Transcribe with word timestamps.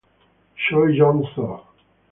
Choi 0.63 0.89
Yong-soo 0.97 1.53